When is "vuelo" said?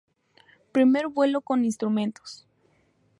1.09-1.41